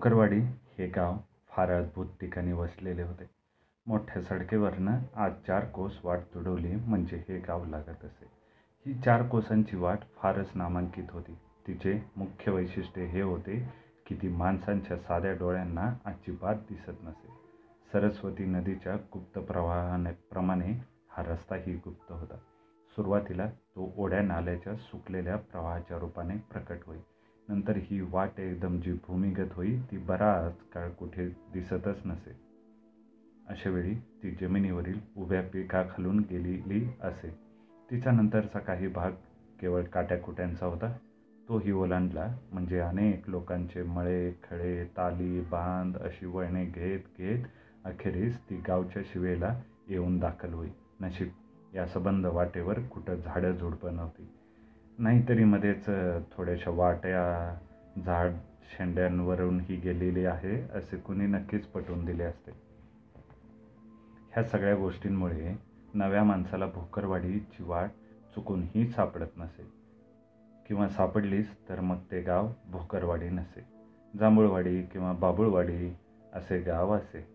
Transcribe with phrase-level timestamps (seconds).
[0.00, 0.40] भोकरवाडी
[0.78, 1.16] हे गाव
[1.48, 3.24] फार अद्भुत ठिकाणी वसलेले होते.
[3.86, 8.26] मोठ्या सडकेवरनं आज चार कोस वाट तुडवली म्हणजे हे गाव लागत असे.
[8.86, 11.38] ही चार कोसांची वाट फारच नामांकित होती.
[11.66, 13.68] तिचे मुख्य वैशिष्ट्य हे होते
[14.06, 17.28] की ती माणसांच्या साध्या डोळ्यांना अजिबात दिसत नसे.
[17.92, 22.36] सरस्वती नदीच्या गुप्त प्रवाहाने प्रमाणे हा रस्ताही गुप्त होता.
[22.96, 26.98] सुरुवातीला तो ओढ्या नाल्याच्या सुकलेल्या प्रवाहाच्या रूपाने प्रकट होई.
[27.50, 32.36] नंतर ही वाट एकदम जी भूमिगत होई ती बराच काळ कुठे दिसतच नसे.
[33.48, 37.38] अशावेळी ती जमिनीवरील उभ्या पिकाखालून गेलेली असे.
[37.90, 39.12] तिचा नंतरचा काही भाग
[39.60, 40.96] केवळ काट्याकुट्यांचा होता.
[41.48, 47.44] तोही ओलांडला म्हणजे अनेक लोकांचे मळे खळे ताली बांध अशी वळणे घेत घेत
[47.84, 50.68] अखेरीस ती गावच्या शिवेला येऊन दाखल होई.
[51.00, 51.28] नशीब
[51.74, 54.30] या सबंध वाटेवर कुठं झाडं झुडपं नव्हती.
[55.00, 55.86] नाहीतरी मध्येच
[56.32, 57.54] थोड्याशा वाट्या
[58.04, 58.32] झाड
[58.62, 62.50] शेंड्यांवरून ही गेलेली आहे असे कुणी नक्कीच पटवून दिले असते.
[64.32, 65.56] ह्या सगळ्या गोष्टींमुळे
[65.94, 67.88] नव्या माणसाला भोकरवाडीची वाट
[68.34, 69.66] चुकूनही सापडत नसे.
[70.66, 73.64] किंवा सापडलीच तर मग ते गाव भोकरवाडी नसे.
[74.18, 75.96] जांभूळवाडी किंवा बाबुळवाडी
[76.32, 77.26] असे गाव असे.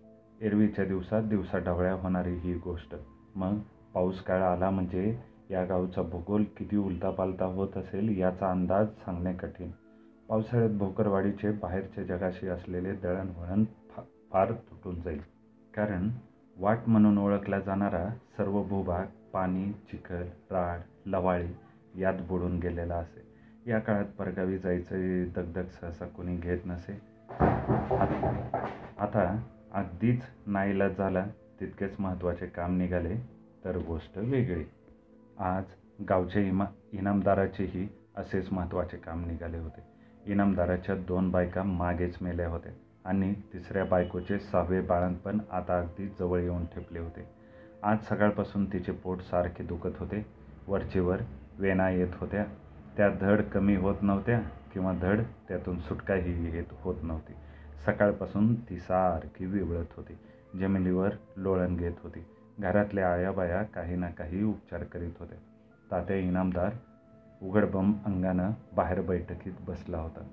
[0.41, 2.95] एरवीच्या दिवसात दिवसा ढवळ्या होणारी ही गोष्ट.
[3.35, 3.59] मग
[3.93, 9.69] पाऊस काळ आला म्हणजे या गावचा भूगोल किती उलतापालता होत असेल याचा अंदाज सांगणे कठीण.
[10.29, 14.01] पावसाळ्यात भोकरवाडीचे बाहेरच्या जगाशी असलेले दळणवळण फा
[14.31, 15.21] फार तुटून जाईल.
[15.73, 16.09] कारण
[16.57, 18.07] वाट म्हणून ओळखला जाणारा
[18.37, 23.25] सर्व भूभाग पाणी चिखल राड लवाळी यात बुडून गेलेला असे.
[23.71, 26.93] या काळात परगावी जायचं दगदग सहसा कोणी घेत नसे.
[28.99, 29.41] आता
[29.73, 31.25] अगदीच नाईलाज झाला
[31.59, 33.15] तितकेच महत्त्वाचे काम निघाले
[33.65, 34.63] तर गोष्ट वेगळी.
[35.39, 35.63] आज
[36.09, 39.83] गावच्या इमा इनामदाराचेही असेच महत्त्वाचे काम निघाले होते.
[40.31, 42.71] इनामदाराच्या दोन बायका मागेच मेल्या होत्या
[43.05, 47.27] आणि तिसऱ्या बायकोचे सहावे बाळणपण आता अगदी जवळ येऊन ठेपले होते.
[47.83, 50.25] आज सकाळपासून तिचे पोट सारखे दुखत होते.
[50.67, 51.17] वरचेवर
[51.59, 52.45] वेणा येत होत्या.
[52.97, 54.39] त्या धड कमी होत नव्हत्या
[54.73, 57.33] किंवा धड त्यातून सुटकाही येत होत नव्हती.
[57.85, 60.17] सकाळपासून ती सारखी विवळत होती.
[60.59, 62.25] जमिनीवर लोळण घेत होती.
[62.59, 65.37] घरातल्या आयाबाया काही ना काही उपचार करीत होत्या
[65.91, 66.69] तात्या इनामदार
[67.41, 70.23] उघडबम अंगानं बाहेर बैठकीत बसला होता.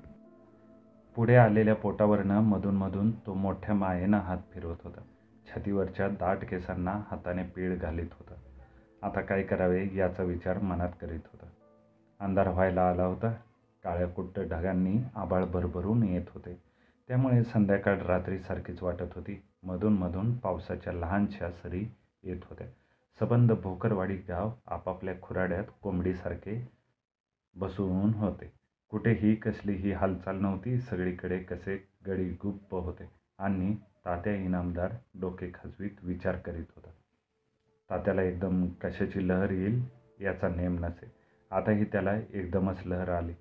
[1.17, 5.01] पुढे आलेल्या पोटावरनं मधून मधून तो मोठ्या मायेनं हात फिरवत होता.
[5.47, 8.35] छातीवरच्या दाट केसांना हाताने पीळ घालीत होता.
[9.07, 11.47] आता काय करावे याचा विचार मनात करीत होता.
[12.21, 13.33] अंधार व्हायला आला होता.
[13.85, 16.63] काळ्या कुट्ट ढगांनी आबाळ भरभरून येत होते.
[17.09, 19.43] त्यामुळे संध्याकाळ रात्रीसारखीच वाटत होती.
[19.63, 22.67] मधून मधून पावसाच्या लहानशा सरी येत होत्या.
[23.21, 26.69] सबंध भोकरवाडी गाव आपापल्या खुराड्यात कोंबडीसारखे
[27.57, 28.53] बसून होते.
[28.89, 30.79] कुठेही कसलीही हालचाल नव्हती.
[30.79, 33.11] सगळीकडे कसे गडी गुप्प होते.
[33.39, 36.91] आणि तात्या इनामदार डोके खाजवीत विचार करीत होता.
[37.91, 39.83] तात्याला एकदम कशाची लहर येईल
[40.21, 41.13] याचा नेम नसे.
[41.51, 43.33] आताही त्याला एकदमच लहर आली.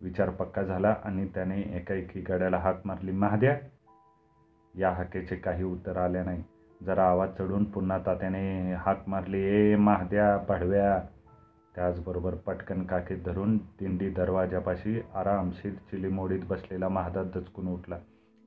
[0.00, 3.58] विचार पक्का झाला आणि त्याने एकाएकी गड्याला हाक मारली महाद्या
[4.74, 6.42] या हाकेचे काही उत्तर आले नाही.
[6.80, 11.00] जरा आवाज चढून पुन्हा तात्याने हाक मारली ए महाद्या पाडव्या.
[11.74, 17.98] त्याचबरोबर पटकन काकीत धरून दिंडी दरवाजापाशी आरामशीर चिलीमोडीत बसलेला महादा दचकून उठला.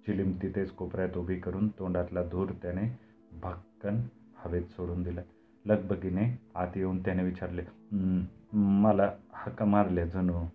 [0.05, 2.89] चिलीम तिथेच कोपऱ्यात उभी करून तोंडातला धूर त्याने
[3.43, 4.01] भक्कन
[4.43, 5.21] हवेत सोडून दिला.
[5.65, 7.61] लगबगीने आत येऊन त्याने विचारले
[8.81, 10.45] मला हाका मारले जणू.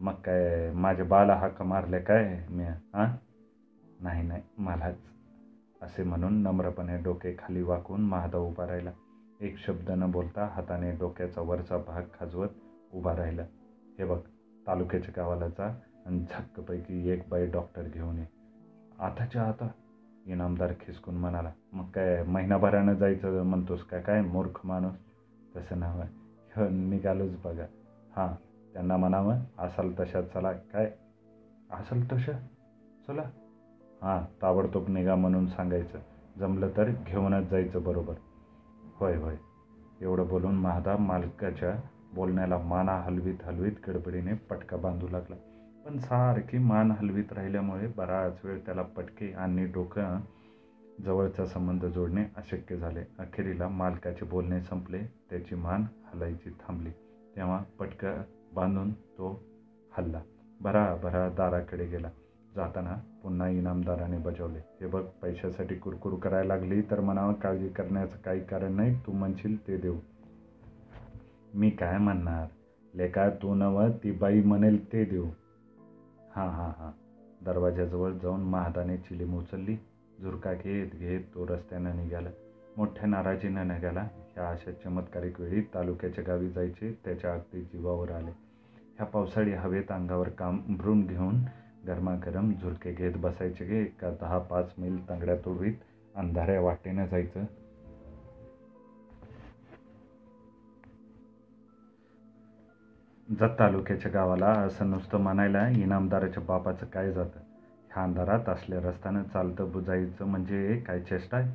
[0.00, 3.06] मग काय माझ्या बाला हाका मारले काय मी हां
[4.00, 4.98] नाही नाही मलाच.
[5.82, 8.90] असे म्हणून नम्रपणे डोके खाली वाकून महादा उभा राहिला.
[9.40, 12.48] एक शब्द न बोलता हाताने डोक्याचा वरचा भाग खाजवत
[12.94, 13.42] उभा राहिला.
[13.98, 14.18] हे बघ
[14.66, 18.26] तालुक्याच्या गावाला जा आणि झक्कपैकी एक बाई डॉक्टर घेऊन ये.
[18.98, 19.68] आताच्या आता?
[20.26, 21.52] इनामदार खिसकून म्हणाला.
[21.72, 24.00] मग काय महिनाभरानं जायचं म्हणतोस का?
[24.00, 24.94] काय मूर्ख माणूस?
[25.56, 26.68] तसं नाव आहे.
[26.68, 27.66] निघालोच बघा.
[28.16, 28.28] हां
[28.72, 30.52] त्यांना म्हणावं असाल तशा चला.
[30.52, 30.92] काय?
[31.70, 32.32] असाल तशा?
[33.06, 33.22] चला.
[34.02, 35.98] हां ताबडतोब निघा म्हणून सांगायचं.
[36.38, 38.14] जमलं तर घेऊनच जायचं बरोबर.
[38.96, 39.36] होय होय.
[40.00, 41.80] एवढं बोलून महादा मालकाच्या
[42.14, 45.36] बोलण्याला माना हलवीत हलवीत गडबडीने पटका बांधू लागला.
[45.86, 50.20] पण सारखी मान हलवीत राहिल्यामुळे बराच वेळ त्याला पटके आणि डोकं
[51.04, 53.00] जवळचा संबंध जोडणे अशक्य झाले.
[53.18, 54.98] अखेरीला मालकाचे बोलणे संपले
[55.30, 56.90] त्याची मान हलायची थांबली.
[57.36, 58.22] तेव्हा पटका
[58.54, 59.42] बांधून तो
[59.98, 60.20] हल्ला.
[60.60, 62.08] भरा भरा दाराकडे गेला.
[62.56, 64.58] जाताना पुन्हा इनामदाराने बजावले.
[64.80, 69.66] हे बघ पैशासाठी कुरकुर करायला लागली तर मनावर काळजी करण्याचं काही कारण नाही तू म्हणशील
[69.66, 69.96] ते देऊ.
[71.54, 72.46] मी काय म्हणणार?
[72.94, 75.26] लेका तू नव ती बाई म्हणेल ते देऊ.
[76.36, 76.90] हां हां हां.
[77.44, 79.76] दरवाजाजवळ जाऊन महादाने चिलीम उचलली.
[80.22, 82.28] झुरका घेत घेत तो रस्त्यानं निघाला.
[82.76, 84.00] मोठ्या नाराजीनं निघाला.
[84.00, 88.30] ह्या अशा चमत्कारिक वेळी तालुक्याच्या गावी जायचे त्याच्या अगदी जीवावर आले.
[88.96, 91.34] ह्या पावसाळी हवेत अंगावर काम भरून घेऊन
[91.86, 95.74] गरमागरम झुरके घेत बसायचे गे का दहा पाच मैल तांगड्या तोडवीत
[96.14, 97.44] अंधाऱ्या वाटेनं जायचं.
[103.30, 107.40] जत तालुक्याच्या गावाला असं नुसतं म्हणायला इनामदाराच्या बापाचं काय जातं?
[107.92, 111.52] ह्या अंधारात असल्या रस्त्यानं चालतं बुजायचं म्हणजे काय चेष्टा आहे?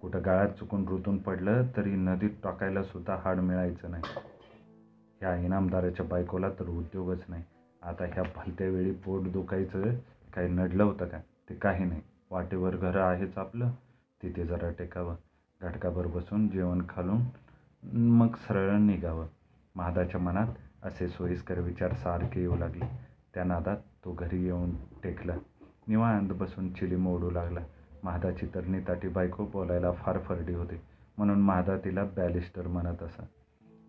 [0.00, 4.02] कुठं गाळ्यात चुकून रुतून पडलं तरी नदीत टाकायला सुद्धा हाड मिळायचं नाही.
[5.20, 7.42] ह्या इनामदाराच्या बायकोला तर उद्योगच नाही.
[7.84, 9.82] आता ह्या भलत्या वेळी पोट दुखायचं
[10.34, 11.18] काही नडलं होतं का?
[11.18, 12.00] ते काही नाही.
[12.30, 13.70] वाटेवर घरं आहेच आपलं.
[14.22, 15.14] तिथे जरा टेकावं.
[15.62, 17.20] घटकाभर बसून जेवण खालून
[17.98, 19.26] मग सरळ निघावं.
[19.74, 20.46] महादाच्या मनात
[20.82, 22.84] असे सोयीस्कर विचार सारखे येऊ लागले.
[23.34, 24.70] त्या नादात तो घरी येऊन
[25.02, 25.34] टेकला.
[25.88, 27.60] निवांत बसून चिलीम ओढू लागला.
[28.02, 30.76] महादाची तरणी ताटी बायको बोलायला फार फरडी होती.
[31.18, 33.24] म्हणून महादा तिला बॅलिस्टर म्हणत असा.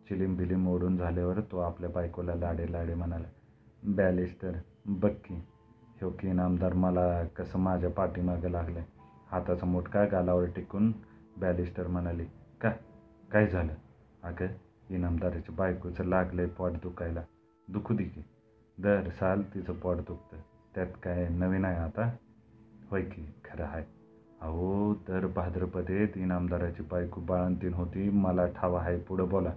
[0.09, 3.27] चिलीम बिलीम ओढून झाल्यावर तो आपल्या बायकोला लाडे लाडे म्हणाला
[3.87, 4.51] बॅलिस्टर
[4.85, 5.35] बघ की.
[5.97, 8.81] ह्यो की इनामदार मला कसं माझ्या पाठीमागं लागलं
[9.31, 10.91] हाताचा मोठका गालावर टिकून
[11.37, 12.25] बॅलिस्टर म्हणाली
[12.61, 12.69] का?
[13.31, 13.73] काय झालं?
[14.23, 14.47] अगं
[14.89, 17.21] इनामदाराच्या बायकोचं लागलंय पोट दुखायला.
[17.67, 18.23] दुखू दे की.
[18.77, 20.37] दर साल तिचं पोट दुखतं.
[20.75, 22.09] त्यात काय नवीन आहे आता?
[22.91, 23.83] होय की खरं आहे
[24.41, 28.09] अहो दर भाद्रपदेत इनामदाराची बायको बाळंतीन होती.
[28.09, 29.53] मला ठावा आहे पुढं बोला.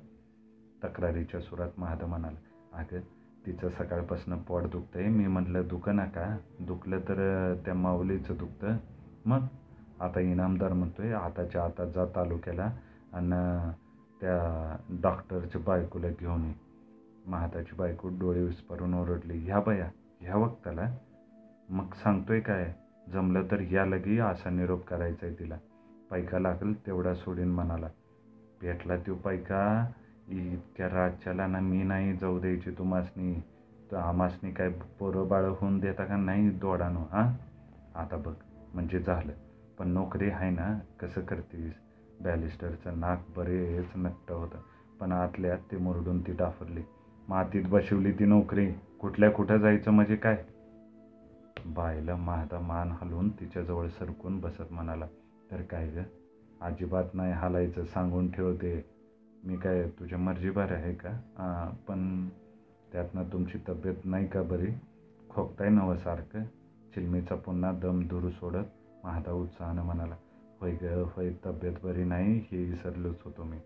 [0.84, 3.00] तक्रारीच्या सुरात महादा म्हणाला अगं
[3.48, 6.36] तिचं सकाळपासून पोट आहे मी म्हटलं दुखं नका.
[6.60, 8.76] दुखलं तर त्या माऊलीचं दुखतं.
[9.24, 9.40] मग
[10.00, 12.70] आता इनामदार म्हणतो आहे आताच्या आता जा तालुक्याला
[13.12, 13.70] आणि
[14.20, 16.54] त्या डॉक्टरच्या बायकोला घेऊन ये.
[17.26, 19.88] महाताची बायको डोळे विस्परून ओरडली ह्या बया
[20.20, 20.96] ह्या वक्ताला?
[21.68, 22.74] मग सांगतोय काय
[23.12, 25.56] जमलं तर या लगी असा निरोप करायचा आहे तिला.
[26.10, 27.88] पैका लागेल तेवढा सोडीन म्हणाला.
[28.60, 29.90] भेटला तो पैका
[30.30, 33.40] इतक्या रातच्याला ना मी नाही जाऊ द्यायची तुम्हासनी
[33.92, 37.28] तर आमासनी काय पोरं बाळं होऊन देता का नाही दोडानो हां?
[37.94, 38.32] आता बघ
[38.75, 39.32] म्हणजे झालं.
[39.78, 41.72] पण नोकरी आहे ना कसं करतीस?
[42.20, 44.58] बॅलिस्टरचं नाक बरेच नट्ट होतं.
[45.00, 46.82] पण आतल्यात ते मुरडून ती डाफरली.
[47.28, 48.70] मातीत बसवली ती नोकरी.
[49.00, 50.44] कुठल्या कुठं जायचं म्हणजे काय?
[51.66, 55.06] बायला माझा मान हलवून तिच्याजवळ सरकून बसत म्हणाला
[55.50, 55.98] तर काय ग?
[56.60, 58.97] अजिबात नाही हालायचं सांगून ठेवते.
[59.48, 61.10] मी काय तुझ्या मर्जीबार आहे का?
[61.88, 62.28] पण
[62.92, 64.70] त्यातनं तुमची तब्येत नाही का बरी?
[65.30, 66.44] खोकताय नवं सारखं.
[66.94, 70.16] चिलमीचा पुन्हा दम दूर सोडत महादा उत्साहानं म्हणाला
[70.60, 70.84] होय ग
[71.16, 73.58] होय तब्येत बरी नाही हे विसरलोच होतो मी.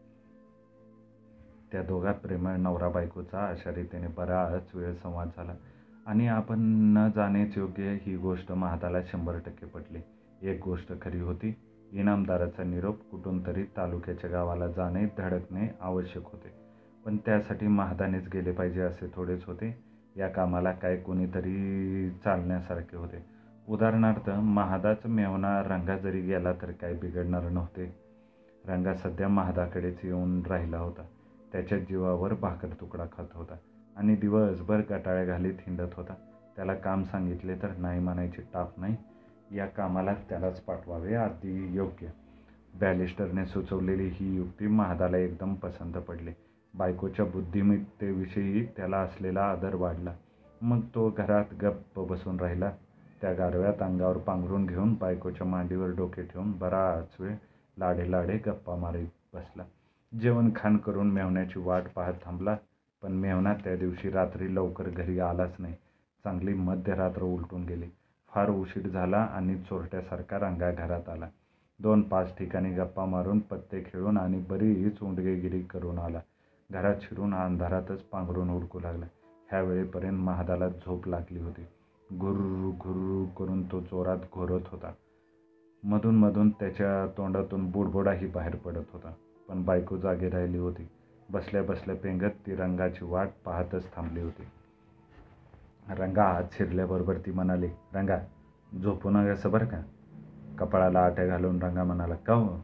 [1.73, 5.55] त्या दोघात प्रेमळ नवरा बायकोचा अशा रीतीने बराच वेळ संवाद झाला
[6.07, 6.61] आणि आपण
[6.97, 10.01] न जाण्याच योग्य ही गोष्ट महादाला शंभर टक्के पटली.
[10.43, 11.55] एक गोष्ट खरी होती
[11.93, 16.53] इनामदाराचा निरोप कुठून तरी तालुक्याच्या गावाला जाणे धडकणे आवश्यक होते.
[17.05, 19.85] पण त्यासाठी महादानेच गेले पाहिजे असे थोडेच होते.
[20.17, 23.25] या कामाला काय कोणीतरी चालण्यासारखे होते.
[23.69, 27.95] उदाहरणार्थ महादाच मेवना रंगा जरी गेला तर काय बिघडणार नव्हते.
[28.69, 31.03] रंगा सध्या महादाकडेच येऊन राहिला होता.
[31.53, 33.55] त्याच्या जीवावर भाकर तुकडा खात होता
[33.97, 36.15] आणि दिवसभर गटाळ्या घालीत हिंडत होता.
[36.57, 38.97] त्याला काम सांगितले तर नाही म्हणायची टाप नाही.
[39.53, 42.07] या कामाला त्यालाच पाठवावे अगदी योग्य.
[42.81, 46.31] बॅलिस्टरने सुचवलेली ही युक्ती महादाला एकदम पसंत पडली.
[46.75, 50.15] बायकोच्या बुद्धिमत्तेविषयी त्याला असलेला आदर वाढला.
[50.63, 52.73] मग तो घरात गप्प बसून राहिला.
[53.21, 57.35] त्या गारव्यात अंगावर पांघरून घेऊन बायकोच्या मांडीवर डोके ठेवून बराच वेळ
[57.79, 59.65] लाडे लाडे गप्पा मारीत बसला.
[60.21, 62.57] जेवण खाण करून मेवण्याची वाट पाहत थांबला
[63.03, 65.75] पण मेवणा त्या दिवशी रात्री लवकर घरी आलाच नाही.
[66.25, 67.87] चांगली मध्यरात्र उलटून गेली.
[68.35, 71.29] फार उशीर झाला आणि चोरट्यासारखा रंगा घरात आला.
[71.81, 76.21] दोन पाच ठिकाणी गप्पा मारून पत्ते खेळून आणि बरीच उंडगेगिरी करून आला.
[76.71, 79.07] घरात शिरून अंधारातच पांघरून उडकू लागला.
[79.51, 81.63] ह्या वेळेपर्यंत महादाला झोप लागली होती.
[82.13, 84.93] गुर्र गुर्र करून तो चोरात घोरत होता.
[85.83, 89.13] मधून मधून त्याच्या तोंडातून बुडबुडाही बाहेर पडत होता.
[89.49, 90.89] पण बायको जागी राहिली होती.
[91.31, 94.43] बसल्या बसल्या पेंगत ती रंगाची वाट पाहतच थांबली होती.
[95.91, 98.19] रंगा आत शिरल्याबरोबर ती म्हणाली रंगा
[98.83, 99.81] झोपू नका बरं का?
[100.59, 102.57] कपाळाला आट्या घालून रंगा म्हणाला का हो?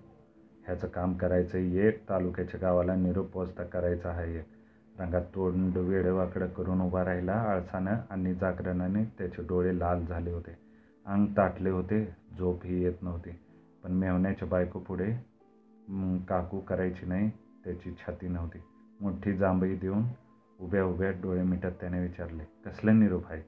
[0.66, 4.44] ह्याचं काम करायचं एक तालुक्याच्या गावाला निरोप पोचता करायचा आहे एक.
[5.00, 10.56] रंगात तोंड वेडवाकडं करून उभा राहिला आळसानं आणि जागरणाने त्याचे डोळे लाल झाले होते.
[11.06, 12.04] अंग ताटले होते
[12.38, 13.30] झोपही येत नव्हती.
[13.84, 15.12] पण मेवण्याच्या बायको पुढे
[16.28, 17.30] काकू करायची नाही
[17.64, 18.58] त्याची छाती नव्हती.
[19.00, 20.02] मोठी जांभई देऊन
[20.60, 23.42] उभ्या उभ्या डोळे मिटत त्याने विचारले कसले निरोप आहे?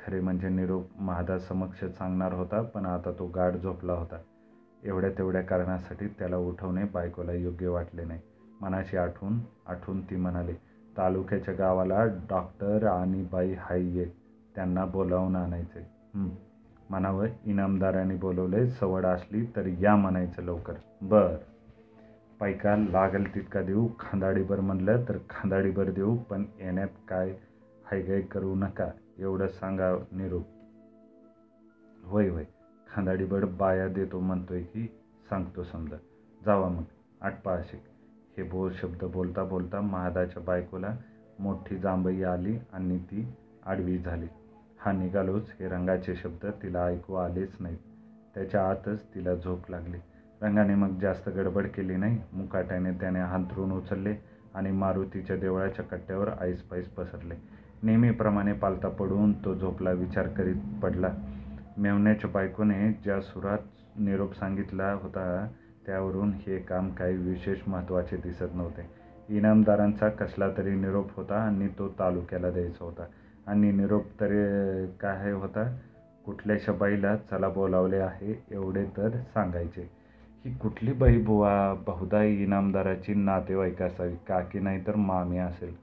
[0.00, 4.18] खरे म्हणजे निरोप महादासमक्ष सांगणार होता पण आता तो गाढ झोपला होता.
[4.84, 8.20] एवढ्या तेवढ्या कारणासाठी त्याला उठवणे बायकोला योग्य वाटले नाही.
[8.60, 10.52] मनाशी आठवून आठवून ती म्हणाली
[10.96, 14.04] तालुक्याच्या गावाला डॉक्टर आणि बाई हाय ये
[14.54, 15.86] त्यांना बोलावून आणायचे.
[16.90, 20.74] म्हणावं इनामदाराने बोलवले सवड असली तर या म्हणायचं लवकर.
[21.02, 21.36] बरं.
[22.42, 27.30] पैका लागेल तितका देऊ खांदाडीभर म्हणलं तर खांदाडीभर देऊ पण येण्यात काय
[27.84, 30.46] हायगाय करू नका एवढं सांगा निरूप
[32.04, 32.44] होय होय
[32.90, 34.86] खांदाडीभर बाया देतो म्हणतोय की
[35.30, 35.96] सांगतो समजा.
[36.46, 36.82] जावा मग
[37.20, 37.82] आटपा असे
[38.36, 40.96] हे बोल शब्द बोलता बोलता महादाच्या बायकोला
[41.38, 43.34] मोठी जांभई आली आणि ती
[43.66, 44.26] आडवी झाली.
[44.80, 47.78] हा निघालोच हे रंगाचे शब्द तिला ऐकू आलेच नाहीत.
[48.34, 49.98] त्याच्या आतच तिला झोप लागली.
[50.42, 52.20] रंगाने मग जास्त गडबड केली नाही.
[52.32, 54.14] मुकाट्याने त्याने हांतरून उचलले
[54.54, 57.34] आणि मारुतीच्या देवळाच्या कट्ट्यावर ऐसपैस पसरले.
[57.82, 61.08] नेहमीप्रमाणे पालता पडून तो झोपला विचार करीत पडला.
[61.78, 63.58] मेवण्याच्या बायकोने ज्या सुरात
[63.98, 65.48] निरोप सांगितला होता
[65.86, 68.90] त्यावरून हे काम काही विशेष महत्त्वाचे दिसत नव्हते.
[69.28, 73.04] इनामदारांचा कसला तरी निरोप होता आणि तो तालुक्याला द्यायचा होता.
[73.46, 75.78] आणि निरोप तरी काय होता?
[76.26, 80.01] कुठल्याशा बाईला चला बोलावले आहे एवढे तर सांगायचे.
[80.44, 85.74] ही कुठली बाई बुवा बहुधा इनामदाराची नातेवाईक असावी काकी नाही तर मामी असेल?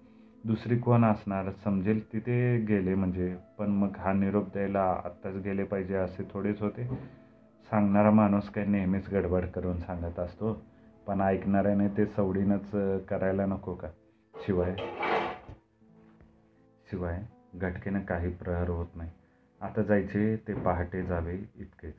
[0.43, 1.49] दुसरी कोण असणार?
[1.63, 3.35] समजेल तिथे गेले म्हणजे.
[3.57, 6.85] पण मग हा निरोप द्यायला आत्ताच गेले पाहिजे असे थोडेच होते.
[7.71, 10.61] सांगणारा माणूस काही नेहमीच गडबड करून सांगत असतो.
[11.07, 12.71] पण ऐकणाऱ्याने ते सवडीनंच
[13.07, 13.87] करायला नको का?
[14.45, 14.75] शिवाय
[16.91, 17.21] शिवाय
[17.55, 19.09] घटकेनं काही प्रहर होत नाही.
[19.61, 21.95] आता जायचे ते पहाटे जावे इतकेच.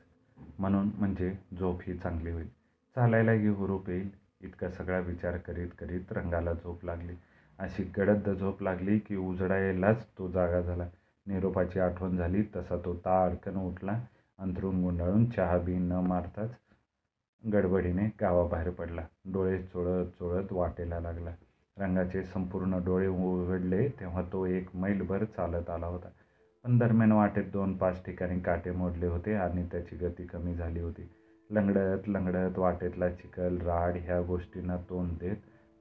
[0.59, 2.47] म्हणून म्हणजे झोप ही चांगली होईल.
[2.95, 4.09] चालायलाही हुरूप येईल.
[4.41, 7.13] इतका सगळा विचार करीत करीत रंगाला झोप लागली.
[7.59, 10.87] अशी गडद झोप लागली की उजडायलाच तो जागा झाला.
[11.27, 12.43] निरोपाची आठवण झाली.
[12.55, 13.99] तसा तो ताडकन उठला.
[14.39, 16.55] अंथरून गुंडाळून चहा बी न मारताच
[17.43, 19.01] गडबडीने गावाबाहेर पडला.
[19.25, 21.31] डोळे चोळत चोळत वाटेला लागला.
[21.77, 26.09] रंगाचे संपूर्ण डोळे उघडले तेव्हा तो एक मैलभर चालत आला होता.
[26.65, 31.07] पण दरम्यान वाटेत दोन पाच ठिकाणी काटे मोडले होते आणि त्याची गती कमी झाली होती.
[31.49, 35.35] लंगडत लंगडत वाटेतला चिखल राड ह्या गोष्टींना तोंड देत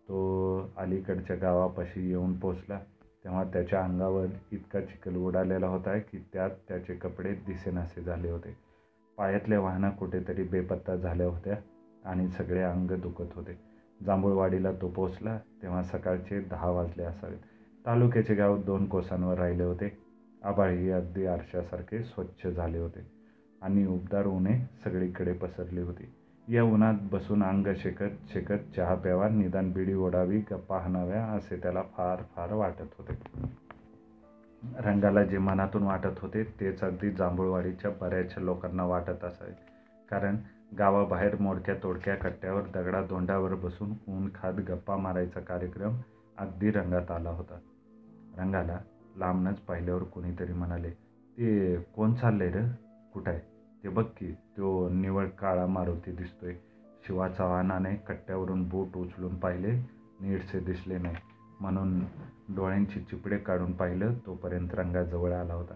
[0.08, 2.78] तो अलीकडच्या गावापाशी येऊन पोचला.
[3.24, 8.56] तेव्हा त्याच्या अंगावर इतका चिखल उडालेला होता की त्यात त्याचे कपडे दिसेनासे झाले होते.
[9.18, 11.56] पायातल्या वाहनं कुठेतरी बेपत्ता झाल्या होत्या
[12.04, 13.58] आणि सगळे अंग दुखत होते.
[14.06, 17.38] जांभूळवाडीला तो पोचला तेव्हा सकाळचे दहा वाजले असावेत.
[17.86, 20.09] तालुक्याचे गाव दोन कोसांवर राहिले होते.
[20.44, 23.10] आभाळही अगदी आरशासारखे स्वच्छ झाले होते
[23.62, 26.12] आणि उबदार उन्हे सगळीकडे पसरली होती.
[26.54, 31.82] या उन्हात बसून अंग शेकत शेकत चहा प्यावा निदान बिडी ओढावी गप्पा हणाव्या असे त्याला
[31.82, 33.12] फार फार वाटत होते.
[34.78, 39.52] रंगाला जे मनातून वाटत होते तेच अगदी जांभूळवाडीच्या बऱ्याचशा लोकांना वाटत असावे.
[40.10, 40.36] कारण
[40.78, 45.96] गावाबाहेर मोडक्या तोडक्या कट्ट्यावर दगडा धोंडावर बसून ऊन खात गप्पा मारायचा कार्यक्रम
[46.38, 47.58] अगदी रंगात आला होता.
[48.38, 48.78] रंगाला
[49.20, 52.62] लांबनच पाहिल्यावर कोणीतरी म्हणाले ते कोण चाललंय रे?
[53.14, 53.40] कुठं आहे?
[53.84, 56.54] ते बघ की तो निवळ काळा मारुती दिसतोय.
[57.06, 59.72] शिवा चव्हाणाने कट्ट्यावरून बूट उचलून पाहिले.
[60.20, 61.16] नीटसे दिसले नाही.
[61.60, 62.00] म्हणून
[62.48, 64.14] डोळ्यांची चिपडे काढून पाहिलं.
[64.14, 65.74] तोपर्यंत रंगा जवळ आला होता.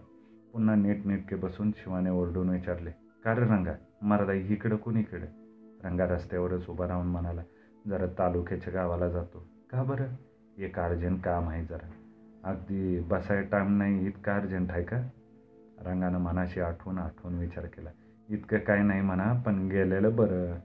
[0.53, 2.91] पुन्हा नीटनेटके बसून शिवाने ओरडून विचारले
[3.25, 3.73] का रे रंगा?
[4.01, 5.27] मरादा इकडं कुणीकडे
[5.83, 7.41] रंगा रस्त्यावरच उभा राहून म्हणाला
[7.87, 9.47] जरा तालुक्याच्या गावाला जातो.
[9.71, 10.05] का बरं?
[10.57, 11.89] एक अर्जंट काम आहे जरा.
[12.45, 14.97] अगदी बसाय टाईम नाही इतका अर्जंट आहे का?
[15.85, 17.89] रंगानं मनाशी आठवून आठवून विचार केला.
[18.29, 20.55] इतकं काय नाही म्हणा पण गेलेलं बरं.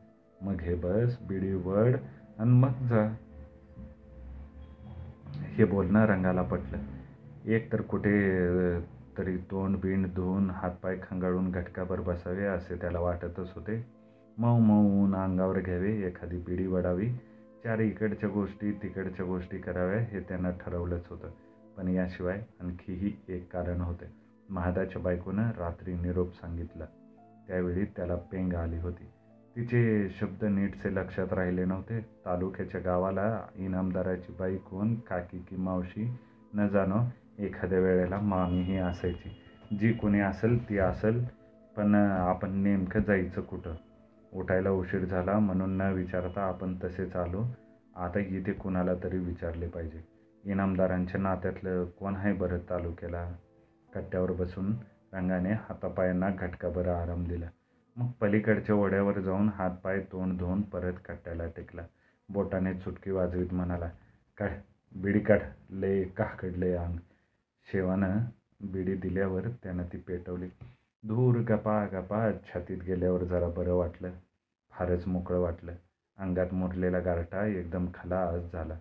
[0.43, 1.97] मग हे बस बिडी वड
[2.39, 3.15] आणि मग जा.
[5.35, 6.79] हे बोलणं रंगाला पटलं.
[7.45, 8.15] एक तर कुठे
[9.19, 13.87] तरी तोंड बिंड धुवून हातपाय खंगाळून घटकाभर बसावे असे त्याला वाटतच होते.
[14.39, 17.11] मऊ मऊ ऊन अंगावर घ्यावे एखादी बिडी वडावी.
[17.65, 21.29] चार इकडच्या गोष्टी तिकडच्या गोष्टी कराव्या हे त्यांना ठरवलंच होतं.
[21.81, 24.05] पण याशिवाय आणखीही एक कारण होते.
[24.51, 26.85] महादाच्या बायकोनं रात्री निरोप सांगितला.
[27.49, 29.05] त्यावेळी त्याला पेंग आली होती.
[29.57, 32.01] तिचे शब्द नीटसे लक्षात राहिले नव्हते.
[32.01, 36.17] तालुक्याच्या गावाला इनामदाराची बाई कोण काकी की मावशी
[36.55, 36.99] न जाणो
[37.39, 39.37] एखाद्या वेळेला मामीही असायची.
[39.77, 41.25] जी कोणी असेल ती असेल
[41.77, 43.75] पण आपण नेमकं जायचं कुठं?
[44.33, 47.45] उठायला उशीर झाला म्हणून न विचारता आपण तसेच आलो.
[47.97, 50.10] आता इथे कुणाला तरी विचारले पाहिजे.
[50.45, 53.33] इनामदारांच्या नात्यातलं कोण आहे बरं तालुक्याला?
[53.95, 54.73] कट्ट्यावर बसून
[55.13, 57.47] रंगाने हातापायांना घटकाभर आराम दिला.
[57.97, 61.83] मग पलीकडच्या ओढ्यावर जाऊन हातपाय तोंड धुवून परत कट्ट्याला टेकला.
[62.29, 63.91] बोटाने चुटकी वाजवीत म्हणाला
[64.39, 64.51] काढ
[64.97, 65.39] बिडी काढ
[65.71, 66.97] लय काकडले अंग.
[67.73, 68.19] शेवानं
[68.61, 70.49] बिडी दिल्यावर त्यानं ती पेटवली.
[71.09, 74.11] धूर गपा गपा छातीत गेल्यावर जरा बरं वाटलं.
[74.73, 75.73] फारच मोकळं वाटलं.
[76.19, 78.79] अंगात मुरलेला गारठा एकदम खलास झाला.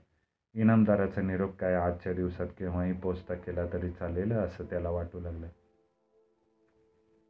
[0.56, 5.48] इनामदाराचा निरोप काय आजच्या दिवसात केव्हाही पोचता केला तरी चालेल असं त्याला वाटू लागलं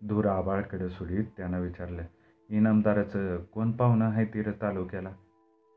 [0.07, 2.03] धूर आबाळकडे सुडीत त्यानं विचारलं
[2.49, 5.11] इनामदाराचं कोण पाहुणं आहे तिरं तालुक्याला?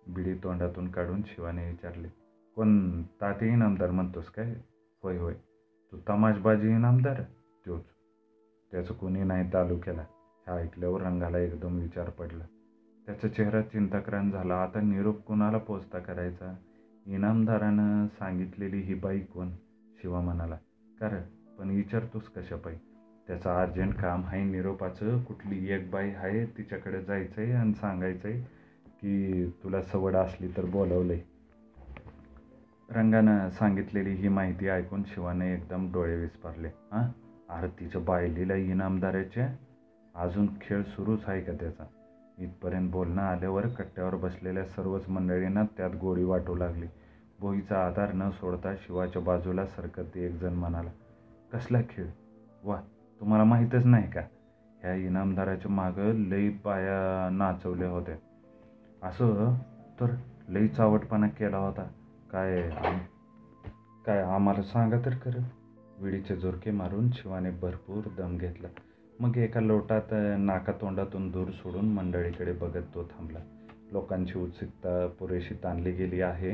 [0.07, 2.09] बिडी तोंडातून काढून शिवाने विचारले
[2.57, 4.55] कोण ताते इनामदार म्हणतोस काय?
[5.03, 5.35] होय होय.
[5.93, 7.23] तू तमाशबाजी इनामदार
[7.67, 7.85] तोच.
[8.73, 10.03] त्याचं कोणी नाही तालुक्याला.
[10.47, 12.45] ह्या ऐकल्यावर रंगाला एकदम विचार पडला.
[13.07, 14.63] त्याचा चेहरा चिंताक्रांत झाला.
[14.63, 16.55] आता निरोप कुणाला पोचता करायचा?
[17.07, 19.51] इनामदारानं सांगितलेली ही बाई कोण?
[20.03, 20.57] शिवा म्हणाला.
[21.01, 21.23] कारण
[21.59, 22.75] पण विचारतोस कशा पाई
[23.27, 28.41] त्याचं अर्जंट काम आहे निरोपाचं कुठली एक बाई आहे तिच्याकडे जायचं आहे आणि सांगायचं आहे
[28.87, 31.21] की तुला सवड असली तर बोलवलंय.
[32.91, 36.69] रंगानं सांगितलेली ही माहिती ऐकून शिवाने एकदम डोळे विस्पारले.
[36.69, 37.05] हां
[37.55, 39.57] आरतीच्या बायलीला इनामदाराच्या?
[40.15, 41.85] अजून खेळ सुरूच आहे का त्याचा?
[42.39, 46.87] इथपर्यंत बोलणं आल्यावर कट्ट्यावर बसलेल्या सर्वच मंडळींना त्यात गोडी वाटू लागली.
[47.41, 50.91] बोईचा आधार न सोडता शिवाच्या बाजूला सरकत एकजण म्हणाला
[51.53, 52.07] कसला खेळ?
[52.65, 52.81] वा
[53.21, 54.21] तुम्हाला माहीतच नाही का?
[54.81, 58.15] ह्या इनामदाराच्या मागं लई पाया नाचवल्या होत्या.
[59.09, 59.55] असं?
[60.01, 60.07] तर
[60.49, 61.89] लई चावटपणा केला होता.
[62.33, 62.71] काय
[64.07, 65.43] काय आम्हाला सांगा तर खरं.
[65.99, 68.69] विडीचे झुरके मारून शिवाने भरपूर दम घेतला.
[69.23, 73.39] मग एका लोटात नाका तोंडातून दूर सोडून मंडळीकडे बघत तो थांबला.
[73.93, 76.51] लोकांची उत्सुकता पुरेशी ताणली गेली आहे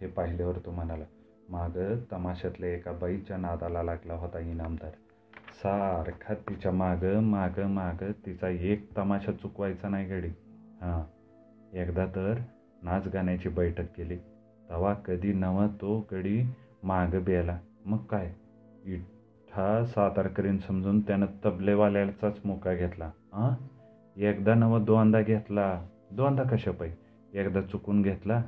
[0.00, 1.04] हे पाहिल्यावर तो म्हणाला
[1.48, 1.78] माग
[2.12, 4.90] तमाशातल्या एका बाईच्या नादाला लागला होता इनामदार.
[5.62, 10.28] सारखा तिच्या माग माग माग तिचा एक तमाशा चुकवायचा नाही गडी.
[10.80, 11.02] हां
[11.72, 12.40] एकदा तर
[12.82, 14.18] नाच गाण्याची बैठक केली.
[14.70, 16.42] तवा कधी नवा तो गडी
[16.82, 18.32] माग बेला मग काय?
[19.50, 23.04] इठा सातारकरीन समजून त्यानं तबलेवाल्याचाच मोका घेतला.
[23.06, 23.64] हां
[24.22, 25.86] एकदा नवा दोनदा घेतला.
[26.12, 26.92] दोनदा कशा पायी
[27.34, 28.42] एकदा चुकून घेतला.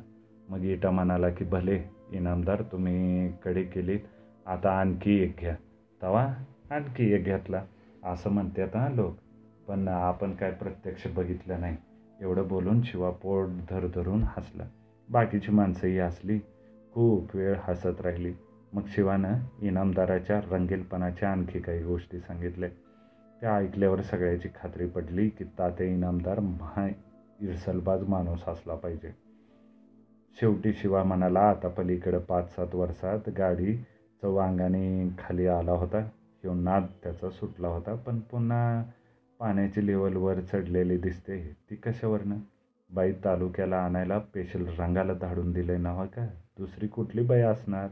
[0.49, 4.01] मग इटा म्हणाला की भले इनामदार तुम्ही कडे केलीत.
[4.47, 5.57] आता आणखी एक घ्या.
[6.03, 6.35] तवा
[6.71, 7.63] आणखी एक घेतला.
[8.05, 9.15] असं म्हणतात हां लोक.
[9.69, 11.77] पण आपण काय प्रत्यक्ष बघितलं नाही.
[12.21, 14.65] एवढं बोलून शिवा पोट धरधरून हसला.
[15.11, 16.39] बाकीची माणसंही हसली.
[16.93, 18.33] खूप वेळ हसत राहिली.
[18.73, 22.69] मग शिवानं इनामदाराच्या रंगीलपणाच्या आणखी काही गोष्टी सांगितल्या.
[23.41, 26.89] त्या ऐकल्यावर सगळ्याची खात्री पडली की ताते इनामदार महा
[27.41, 29.15] इरसलबाज माणूस असला पाहिजे.
[30.41, 33.77] शेवटी शिवा म्हणाला आता पलीकडं पाच सात वर्षात गाडी
[34.23, 36.09] चौवांगाने खाली आला होता.
[36.43, 38.85] किंवा नाद त्याचा सुटला होता पण पुन्हा
[39.41, 41.57] पाण्याची लेवलवर चढलेली दिसते.
[41.71, 42.37] ती कशावरनं?
[42.95, 46.27] बाई तालुक्याला आणायला पेशल रंगाला धाडून दिले नव्हा हो का?
[46.59, 47.89] दुसरी कुठली बाई असणार?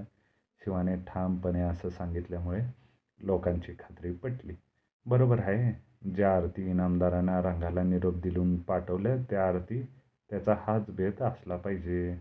[0.64, 2.61] शिवाने ठामपणे असं सांगितल्यामुळे
[3.20, 4.55] लोकांची खात्री पटली.
[5.07, 5.90] बरोबर आहे.
[6.14, 9.83] ज्या आरती इनामदारांना रंगाला निरोप दिलून पाठवलं त्या आरती
[10.31, 12.18] त्याचा हाच भेद असला पाहिजे.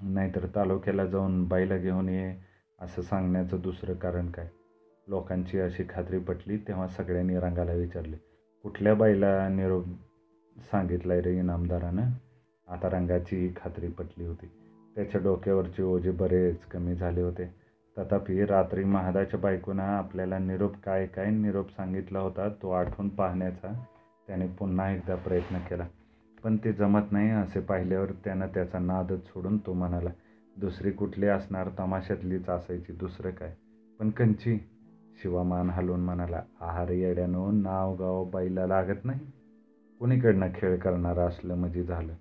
[0.00, 2.36] नाहीतर तालुक्याला जाऊन बाईला घेऊन ये
[2.80, 4.48] असं सांगण्याचं दुसरं कारण काय?
[5.08, 8.16] लोकांची अशी खात्री पटली तेव्हा सगळ्यांनी रंगाला विचारले
[8.62, 9.84] कुठल्या बाईला निरोप
[10.58, 12.10] सांगितलाय रे इनामदारानं?
[12.68, 14.57] आता रंगाची खात्री पटली होती.
[14.98, 17.44] त्याच्या डोक्यावरचे ओझे बरेच कमी झाले होते.
[17.96, 23.72] तथापि रात्री महादाच्या बायकोनं आपल्याला निरोप काय काय निरोप सांगितला होता तो आठवून पाहण्याचा
[24.26, 25.86] त्याने पुन्हा एकदा प्रयत्न केला.
[26.44, 30.10] पण ते जमत नाही असे पाहिल्यावर त्यानं त्याचा नादच सोडून तो म्हणाला
[30.56, 33.52] दुसरी कुठली असणार तमाशातलीच असायची दुसरं काय?
[34.00, 34.58] पण कंची
[35.22, 39.20] शिवामान हलवून म्हणाला आहार येड्यानो नाव गाव बाईला लागत नाही.
[39.98, 42.12] कुणीकडनं खेळ करणारं असलं म्हणजे झालं.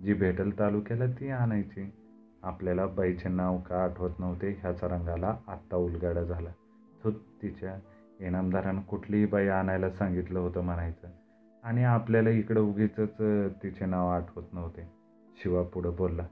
[0.00, 1.90] जी भेटल तालुक्याला ती आणायची.
[2.42, 6.50] आपल्याला बाईचे नाव का आठवत नव्हते ह्याचा रंगाला आत्ता उलगाडा झाला.
[7.04, 7.10] तो
[7.42, 7.74] तिच्या
[8.20, 11.08] इनामदारानं कुठलीही बाई आणायला सांगितलं होतं म्हणायचं.
[11.64, 13.20] आणि आपल्याला इकडं उगीचंच
[13.62, 14.88] तिचे नाव आठवत नव्हते.
[15.42, 16.26] शिवा पुढं बोलला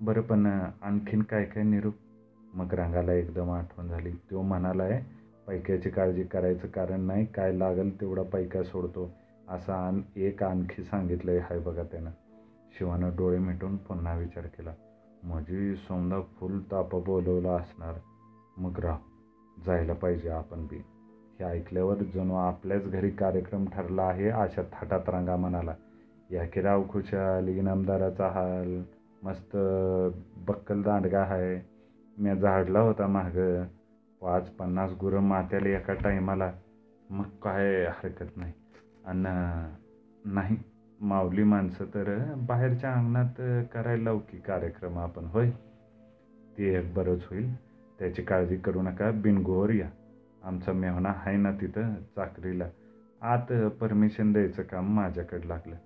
[0.00, 0.46] बरं पण
[0.82, 1.94] आणखीन काय काय निरूप?
[2.54, 4.10] मग रंगाला एकदम आठवण झाली.
[4.30, 5.00] तो म्हणाला आहे
[5.46, 9.10] पैक्याची काळजी करायचं कारण नाही काय लागेल तेवढा पैका सोडतो.
[9.48, 12.10] असं आण एक आणखी सांगितलं आहे हाय बघा त्यानं.
[12.78, 14.72] शिवानं डोळे मिटून पुन्हा विचार केला.
[15.24, 17.94] माझी सोमदा फुल ताप बोलवला असणार.
[18.56, 18.98] मग राह.
[19.66, 20.76] जायला पाहिजे आपण बी.
[21.38, 25.74] हे ऐकल्यावर जणू आपल्याच घरी कार्यक्रम ठरला आहे अशा थाटात रांगा म्हणाला.
[26.30, 28.82] या की राव खुशाल इनामदाराचा हाल
[29.22, 29.56] मस्त
[30.48, 31.68] बक्कल दांडगा आहे
[32.18, 33.64] मी झाडला होता माग.
[34.20, 36.52] पाच पन्नास गुरं मात्याला एका टायमाला.
[37.10, 38.52] मग काय हरकत नाही.
[39.06, 39.26] अन्न
[40.24, 40.56] नाही.
[41.00, 45.50] माऊली माणसं तर बाहेरच्या अंगणात करायला लावू की कार्यक्रम आपण होय?
[46.58, 47.54] ते एक बरंच होईल.
[47.98, 49.10] त्याची काळजी करू नका.
[49.10, 49.90] बिनगोवर या.
[50.44, 52.64] आमचा मेहना आहे ना तिथं चाकरीला.
[53.22, 55.76] आत परमिशन द्यायचं काम माझ्याकडे लागलं.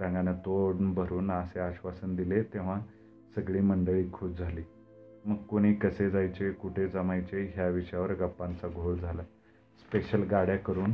[0.00, 2.80] रंगानं तोंड भरून असे आश्वासन दिले तेव्हा
[3.34, 4.62] सगळी मंडळी खुश झाली.
[5.24, 9.22] मग कोणी कसे जायचे कुठे जमायचे ह्या विषयावर गप्पांचा घोळ झाला.
[9.78, 10.90] स्पेशल गाड्या करून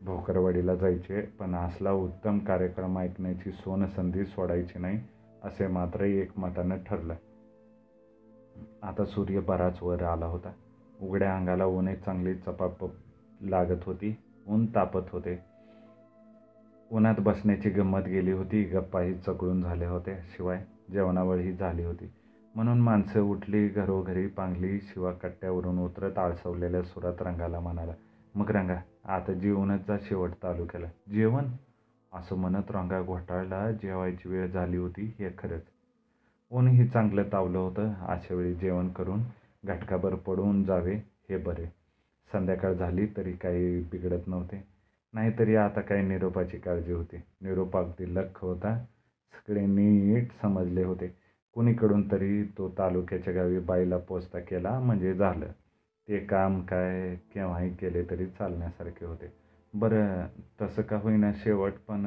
[0.00, 4.98] भोकरवाडीला जायचे पण असला उत्तम कार्यक्रम ऐकण्याची सोनसंधी सोडायची नाही
[5.42, 7.14] असे मात्र एकमतानं ठरलं.
[8.82, 10.52] आता सूर्य बराच वर आला होता.
[11.00, 12.84] उघड्या अंगाला ऊन चांगली चपाप
[13.40, 15.38] लागत होती ऊन तापत होते.
[16.90, 20.14] उन्हात बसण्याची गंमत गेली होती गप्पाही चकळून झाल्या होत्या.
[20.36, 22.10] शिवाय जेवणावळही झाली होती.
[22.54, 27.92] म्हणून माणसं उठली घरोघरी पांगली शिवा कट्ट्यावरून उतरत आळसवलेल्या सुरात रंगाला म्हणाला
[28.34, 31.44] मग रंगा आता जेवणाचा शेवट शेवट तालुक्याला जेवण?
[32.12, 33.70] असं म्हणत रंगा घोटाळला.
[33.72, 35.62] जेवायची वेळ झाली होती हे खरंच.
[36.50, 39.20] ऊनही चांगलं तावलं होतं अशा वेळी जेवण करून
[39.64, 40.94] घटकाभर पडून जावे
[41.30, 41.64] हे बरे.
[42.32, 44.64] संध्याकाळ झाली तरी काही बिघडत नव्हते.
[45.12, 47.16] नाहीतरी आता काही निरोपाची काळजी होती.
[47.16, 48.84] निरोप अगदी लख होता.
[49.32, 51.16] सगळे नीट समजले होते.
[51.54, 55.46] कुणीकडून तरी तो तालुक्याच्या गावी बाईला पोचता केला म्हणजे झालं.
[56.10, 59.32] ते काम काय केव्हाही केले तरी चालण्यासारखे होते.
[59.74, 60.26] बरं
[60.62, 62.06] तसं का होईना शेवट पण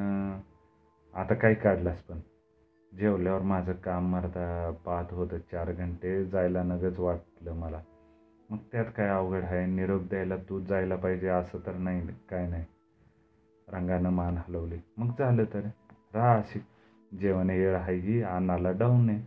[1.14, 2.18] आता काय काढलास पण.
[2.98, 7.80] जेवल्यावर माझं काम मरता पाहत होतं चार घंटे जायला नगच वाटलं मला.
[8.50, 9.66] मग त्यात काय अवघड आहे?
[9.66, 12.64] निरोप द्यायला तू जायला पाहिजे असं तर नाही काय नाही.
[13.68, 14.78] रंगानं मान हलवली.
[14.96, 15.60] मग झालं तर?
[16.14, 16.60] राहा अशी.
[17.18, 19.20] जेवण येळ आहे ही अन्नाला डाऊन आहे.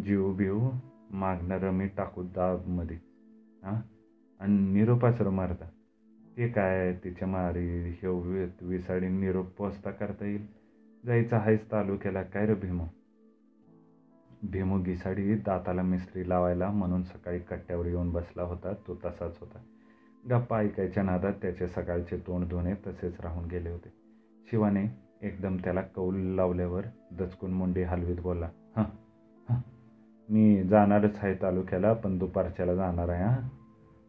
[0.00, 0.70] जीव बिव
[1.10, 2.96] मागणारं मी टाकू दाबमध्ये.
[3.62, 3.99] हां?
[4.40, 5.64] आणि निरोपाच मारता.
[6.36, 7.66] ते काय तिच्या मारी
[8.02, 8.08] हे
[8.62, 10.46] विसाडी निरोप पोचता करता येईल.
[11.04, 12.84] जायचं हायच तालुक्याला काय रे भीमो?
[14.42, 18.72] भीमो गिसाडी दाताला मिस्त्री लावायला म्हणून सकाळी कट्ट्यावर येऊन बसला होता.
[18.86, 19.58] तो तसाच होता.
[20.24, 23.92] गप्पा ऐकायच्या नादात त्याचे सकाळचे तोंड धुणे तसेच राहून गेले होते.
[24.48, 24.86] शिवाने
[25.22, 26.84] एकदम त्याला कौल लावल्यावर
[27.18, 28.84] दचकून मुंडी हलवीत बोलला हां
[29.48, 29.60] हां
[30.28, 33.59] मी जाणारच आहे तालुक्याला पण दुपारच्याला जाणार आहे हां.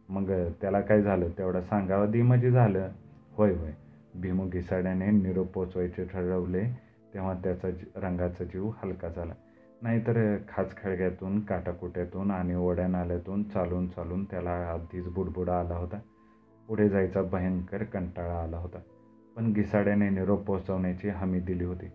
[0.08, 1.28] मग त्याला काय झालं?
[1.38, 2.10] तेवढं सांगावं.
[2.10, 2.88] दी म्हणजे झालं.
[3.32, 3.70] होय होय.
[4.14, 6.64] भीमू घिसाड्याने निरोप पोचवायचे ठरवले.
[7.14, 9.32] तेव्हा त्याचा रंगाचा जीव हलका झाला.
[9.82, 15.98] नाहीतर खाचखळग्यातून काटाकुट्यातून आणि ओढ्या नाल्यातून चालून चालून त्याला आधीच बुडबुडा आला होता.
[16.68, 18.78] पुढे जायचा भयंकर कंटाळा आला होता.
[19.36, 21.86] पण घिसाड्याने निरोप पोचवण्याची हमी दिली होती.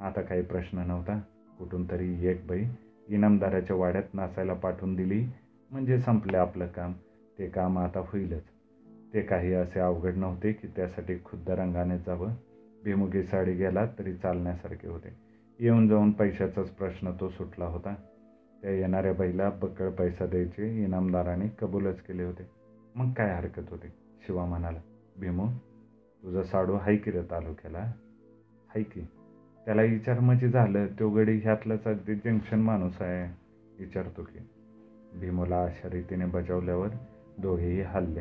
[0.00, 1.20] आता काही प्रश्न नव्हता.
[1.58, 2.64] कुठून तरी एक बाई
[3.08, 5.26] इनामदाराच्या वाड्यात नाचायला पाठवून दिली.
[5.70, 6.92] म्हणजे संपले आपलं काम.
[7.38, 8.42] ते काम आता होईलच.
[9.14, 12.30] ते काही असे अवघड नव्हते की त्यासाठी खुद्द रंगाने जावं.
[12.84, 15.08] बेमुगी साडी गेला तरी चालण्यासारखे होते.
[15.58, 17.94] येऊन जाऊन पैशाचाच प्रश्न तो सुटला होता.
[18.62, 22.50] त्या येणाऱ्या बाईला बक्कळ पैसा द्यायचे इनामदाराने कबूलच केले होते.
[22.94, 23.86] मग काय हरकत होती?
[24.26, 24.80] शिवा म्हणाला
[25.20, 25.46] भीमू
[26.22, 27.78] तुझं साडू हाय की रे तालुक्याला.
[28.68, 29.00] हाय की
[29.64, 33.34] त्याला विचार म्हणजे झालं तो गडी ह्यातलाच अगदी जंक्शन माणूस आहे
[33.78, 34.38] विचारतो की.
[35.20, 36.88] भीमूला अशा रीतीने बजावल्यावर
[37.38, 38.20] दोघेही हल्ले.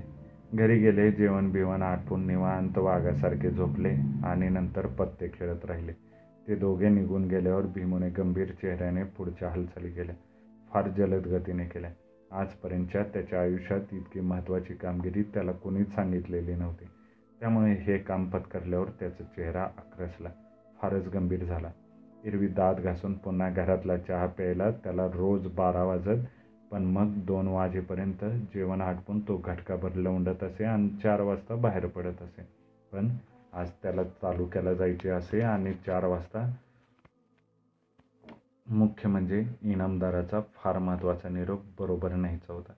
[0.53, 3.89] घरी गेले जेवण बिवण आटपून निवांत वाघासारखे झोपले
[4.23, 5.91] आणि नंतर पत्ते खेळत राहिले.
[6.47, 10.15] ते दोघे निघून गेल्यावर भीमूने गंभीर चेहऱ्याने पुढच्या हालचाली केल्या.
[10.73, 11.89] फार जलद गतीने केल्या.
[12.31, 16.85] आजपर्यंतच्या त्याच्या आयुष्यात इतकी महत्त्वाची कामगिरी त्याला कोणीच सांगितलेली नव्हती.
[17.39, 20.29] त्यामुळे हे काम पत्करल्यावर त्याचा चेहरा आक्रसला.
[20.81, 21.71] फारच गंभीर झाला.
[22.25, 26.25] एरवी दात घासून पुन्हा घरातला चहा प्यायला त्याला रोज बारा वाजत
[26.73, 32.21] पण मग दोन वाजेपर्यंत जेवण आटपून तो घटकाभर लवंडत असे आणि चार वाजता बाहेर पडत
[32.21, 32.47] असे.
[32.91, 33.09] पण
[33.53, 36.45] आज त्याला तालुक्याला जायचे असे आणि चार वाजता
[38.67, 42.73] मुख्य म्हणजे इनामदाराचा फार महत्त्वाचा निरोप बरोबर न्यायचा होता.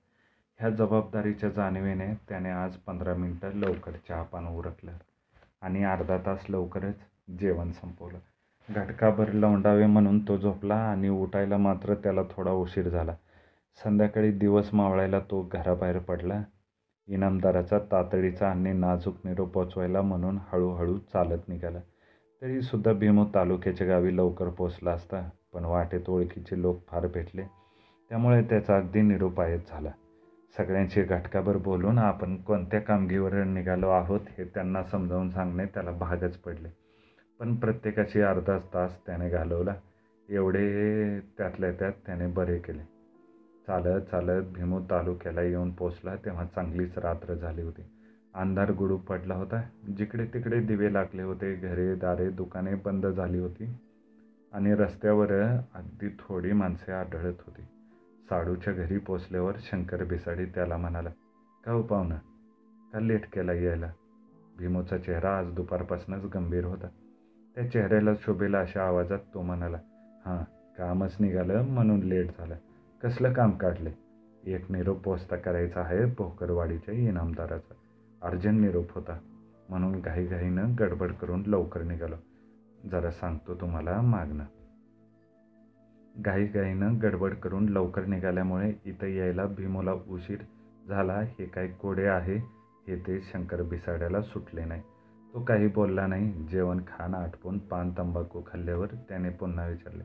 [0.60, 4.92] ह्या जबाबदारीच्या जाणीवेने त्याने आज पंधरा मिनटं लवकर चहापान उरकलं
[5.62, 6.96] आणि अर्धा तास लवकरच
[7.40, 8.18] जेवण संपवलं.
[8.70, 13.16] घटकाभर लवंडावे म्हणून तो झोपला आणि उठायला मात्र त्याला थोडा उशीर झाला.
[13.84, 16.44] संध्याकाळी दिवस मावळायला तो घराबाहेर पडला.
[17.08, 21.80] इनामदाराचा तातडीचा आणि नाजूक निरोप पोचवायला म्हणून हळूहळू चालत निघाला.
[22.42, 27.44] तरीसुद्धा भीमू तालुक्याच्या गावी लवकर पोचला असता पण वाटेत ओळखीचे लोक फार भेटले.
[28.10, 29.92] त्यामुळे त्याचा अगदी निरोपायत झाला.
[30.58, 36.70] सगळ्यांशी घटकाभर बोलून आपण कोणत्या कामगिरीवर निघालो आहोत हे त्यांना समजावून सांगणे त्याला भागच पडले.
[37.40, 39.76] पण प्रत्येकाशी अर्धाच तास त्याने घालवला.
[40.30, 42.95] एवढे त्यातल्या त्यात त्याने बरे केले.
[43.68, 46.16] चालत चालत भीमू तालुक्याला येऊन पोचला.
[46.16, 47.82] तेव्हा चांगलीच रात्र झाली होती.
[48.34, 49.62] अंधार गुडूप पडला होता.
[49.98, 51.56] जिकडे तिकडे दिवे लागले होते.
[51.56, 53.76] घरे दारे दुकाने बंद झाली होती.
[54.54, 55.32] आणि रस्त्यावर
[55.74, 57.62] अगदी थोडी माणसे आढळत होती.
[58.30, 61.10] साडूच्या घरी पोचल्यावर शंकर बिसाडी त्याला म्हणाला
[61.66, 62.16] का हो पाहुणं?
[62.94, 63.92] का लेट केला यायला?
[64.58, 66.88] भीमूचा चेहरा आज दुपारपासूनच गंभीर होता.
[67.56, 69.78] त्या चेहऱ्याला शोभेला अशा आवाजात तो म्हणाला
[70.26, 70.44] हां
[70.78, 72.56] कामच निघालं म्हणून लेट झालं.
[73.06, 73.92] कसलं काम काढले
[74.44, 77.74] एक निरोप पोचता करायचा आहे पोहकरवाडीच्या इनामदाराचा.
[78.28, 79.20] अर्जंट निरोप होता.
[79.70, 82.16] म्हणून घाईघाईनं गडबड करून लवकर निघालो.
[82.92, 84.44] जरा सांगतो तुम्हाला मागणं.
[86.18, 90.38] घाईघाईनं गडबड करून लवकर निघाल्यामुळे इथं यायला भीमोला उशीर
[90.88, 91.14] झाला.
[91.14, 92.36] हे काय कोडे आहे?
[92.88, 94.82] हे ते शंकर बिसाड्याला सुटले नाही.
[95.34, 96.32] तो काही बोलला नाही.
[96.32, 100.04] जेवण खाणं आटपून पान तंबाखू खाल्ल्यावर त्याने पुन्हा विचारले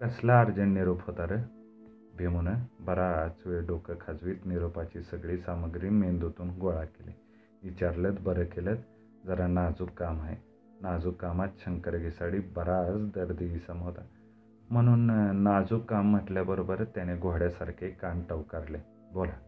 [0.00, 1.55] कसला अर्जंट निरोप होता रे?
[2.18, 7.12] भीमूनं बराच वेळ डोकं खाजवीत निरोपाची सगळी सामग्री मेंदूतून गोळा केली.
[7.62, 8.74] विचारलं बरं केलं
[9.26, 10.36] जरा नाजूक काम आहे.
[10.80, 14.00] नाजूक कामात शंकर घिसाडी बराच दर्दी इसम होता.
[14.70, 18.78] म्हणून नाजूक काम म्हटल्याबरोबर त्याने घोड्यासारखे कान टवकारले.
[19.12, 19.38] बोला.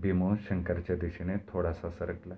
[0.00, 2.34] भीमो शंकरच्या दिशेने थोडासा सरकला.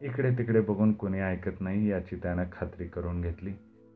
[0.00, 3.52] इकडे तिकडे बघून कोणी ऐकत नाही याची त्यानं खात्री करून घेतली.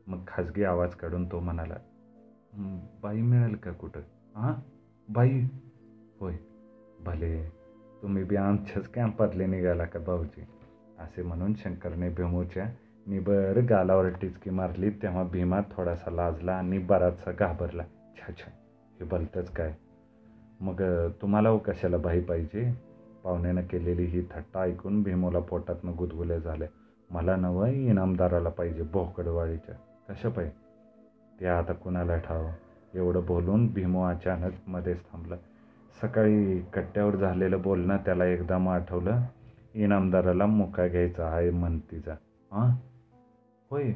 [0.07, 1.75] मग खाजगी आवाज काढून तो म्हणाला
[3.03, 4.01] बाई मिळेल का कुठं?
[4.37, 4.53] हां?
[5.13, 5.45] बाई?
[6.19, 6.33] होय.
[7.05, 7.43] भले.
[8.01, 10.41] तुम्ही बी आमच्याच कॅम्पातले निघाला का भाऊजी?
[10.99, 12.65] असे म्हणून शंकरने भीमूच्या
[13.07, 17.83] निबर गालावर टिचकी मारली तेव्हा भीमा थोडासा लाजला आणि बराचसा घाबरला.
[17.83, 18.51] छा छा.
[18.99, 19.75] हे भलतंच काय?
[20.61, 20.81] मग
[21.21, 22.73] तुम्हाला हो कशाला बाई पाहिजे?
[23.23, 26.65] पाहुण्यानं केलेली ही थट्टा ऐकून भीमूला पोटातनं गुदगुले झाले.
[27.11, 29.75] मला नवं इनामदाराला पाहिजे भोकडवाळीच्या
[30.09, 30.55] कशा पाहिजे
[31.39, 32.47] ते आता कुणाला ठाव?
[32.97, 35.37] एवढं बोलून भीमो अचानक मध्येच थांबलं.
[36.01, 39.21] सकाळी कट्ट्यावर झालेलं बोलणं त्याला एकदम आठवलं.
[39.73, 42.11] इनामदाराला मुका घ्यायचा आहे म्हणतीचा.
[42.51, 42.69] हां
[43.71, 43.93] होय.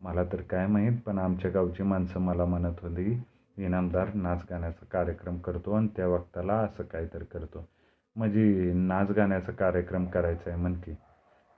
[0.00, 3.22] मला तर काय माहीत पण आमच्या गावची माणसं मला म्हणत होती
[3.58, 7.68] इनामदार नाच गाण्याचा कार्यक्रम करतो आणि त्या वक्ताला असं काहीतरी करतो.
[8.16, 10.94] म्हणजे नाच गाण्याचा कार्यक्रम करायचा आहे म्हण की.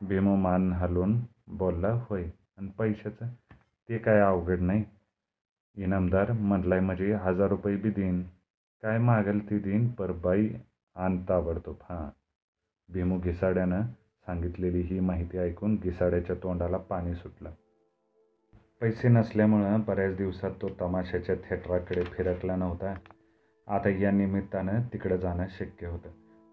[0.00, 2.24] भीमो मान हलवून बोलला होय.
[2.58, 3.26] आणि पैशाचं?
[3.88, 4.84] ते काय अवघड नाही.
[5.76, 8.22] इनामदार म्हटलाय म्हणजे हजार रुपये बी देईन.
[8.82, 10.48] काय मागेल ती देईन पर बाई
[10.96, 12.10] आण ताबडतोब हां.
[12.92, 13.82] भीमू घिसाड्यानं
[14.26, 17.50] सांगितलेली ही माहिती ऐकून घिसाड्याच्या तोंडाला पाणी सुटलं.
[18.80, 22.94] पैसे नसल्यामुळं बऱ्याच दिवसात तो तमाशाच्या थिएटराकडे फिरकला नव्हता.
[23.66, 26.08] आता या निमित्तानं तिकडं जाणं शक्य होतं.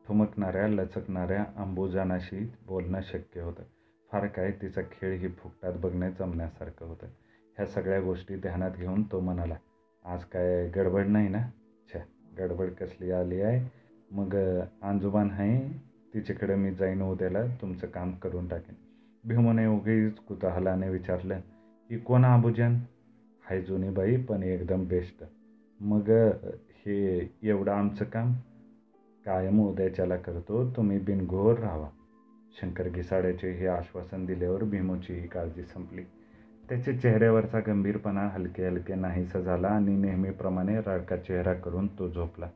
[0.08, 3.64] ठुमकणाऱ्या लचकणाऱ्या अंबुजानाशी बोलणं शक्य होतं.
[4.12, 7.08] फार काय तिचा खेळ ही फुकटात बघणे जमण्यासारखं होतं.
[7.58, 9.56] ह्या सगळ्या गोष्टी ध्यानात घेऊन तो म्हणाला
[10.06, 11.40] आज काय गडबड नाही ना?
[11.94, 12.00] छा
[12.38, 13.70] गडबड कसली आली आहे?
[14.12, 14.36] मग
[14.82, 15.58] आंजोबान आहे
[16.14, 18.76] तिच्याकडे मी जाईन उद्याला तुमचं काम करून टाकेन.
[19.24, 21.40] भीमने उगीच कुतूहलाने विचारलं
[21.90, 22.78] की कोण आबुजन?
[23.46, 25.24] हाय जुनी बाई पण एकदम बेस्ट.
[25.80, 26.10] मग
[26.86, 28.34] हे एवढं आमचं काम?
[29.26, 31.90] कायम उद्याच्याला करतो तुम्ही बिनघोर राहा.
[32.62, 36.04] शंकर घिसाड्याचे हे आश्वासन दिल्यावर भीमोची ही काळजी संपली.
[36.72, 42.50] त्याच्या चेहऱ्यावरचा गंभीरपणा हलके हलके नाहीसा झाला आणि नेहमीप्रमाणे रडका चेहरा करून तो झोपला.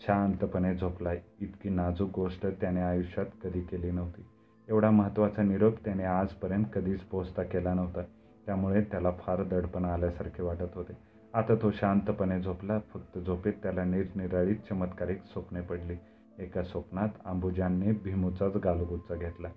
[0.00, 1.12] शांतपणे झोपला.
[1.40, 4.24] इतकी नाजूक गोष्ट त्याने आयुष्यात कधी केली नव्हती.
[4.68, 8.02] एवढा महत्त्वाचा निरोप त्याने आजपर्यंत कधीच पोचता केला नव्हता.
[8.46, 10.92] त्यामुळे त्याला फार दडपण आल्यासारखे वाटत होते.
[11.34, 12.78] आता तो शांतपणे झोपला.
[12.78, 15.94] फक्त झोपेत त्याला निरनिराळी चमत्कारिक स्वप्ने पडली.
[16.38, 19.48] एका स्वप्नात अंबुजांनी भीमूचाच गालगुच्चा घेतला.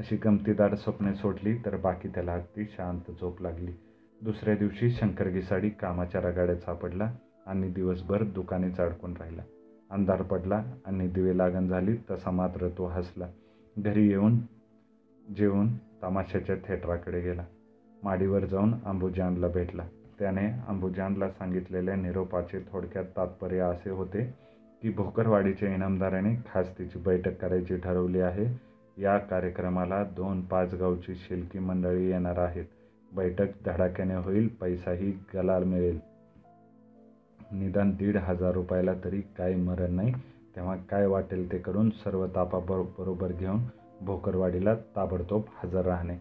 [0.00, 3.72] अशी गमतीदार स्वप्ने सोडली तर बाकी त्याला अगदी शांत झोप लागली.
[4.22, 7.12] दुसऱ्या दिवशी शंकर घिसाडी कामाच्या रगाड्यात सापडला
[7.46, 9.42] आणि दिवसभर दुकानेच अडकून राहिला.
[9.90, 13.26] अंधार पडला आणि दिवे लागण झाली तसा मात्र तो हसला.
[13.78, 14.38] घरी येऊन
[15.36, 15.68] जेवून
[16.02, 17.44] तमाशाच्या थिएटराकडे गेला.
[18.02, 19.86] माडीवर जाऊन अंबुजानला भेटला.
[20.18, 24.34] त्याने अंबुजानला सांगितलेल्या निरोपाचे थोडक्यात तात्पर्य असे होते
[24.82, 28.69] की भोकरवाडीच्या इनामदाराने खास तिची बैठक करायची ठरवली आहे.
[28.98, 32.64] या कार्यक्रमाला दोन पाच गावची शिल्की मंडळी येणार आहेत.
[33.12, 35.98] बैठक धडाक्याने होईल पैसाही गलाल मिळेल.
[37.52, 40.12] निदान दीड हजार रुपयाला तरी काही मरण नाही.
[40.56, 43.60] तेव्हा काय वाटेल ते करून सर्व तापा बरोबर घेऊन
[44.00, 46.16] भोकरवाडीला ताबडतोब हजर राहणे.